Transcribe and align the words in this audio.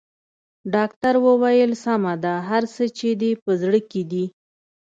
ډاکټر 0.73 1.13
وويل 1.27 1.71
سمه 1.85 2.13
ده 2.23 2.33
هر 2.49 2.63
څه 2.73 2.83
چې 2.97 3.09
دې 3.21 3.31
په 3.43 3.51
زړه 3.61 3.79
کې 3.91 4.01
دي. 4.11 4.25